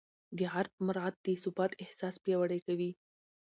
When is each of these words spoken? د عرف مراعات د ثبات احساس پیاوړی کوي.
د 0.37 0.39
عرف 0.53 0.73
مراعات 0.87 1.15
د 1.25 1.27
ثبات 1.43 1.71
احساس 1.83 2.15
پیاوړی 2.23 2.59
کوي. 2.67 2.91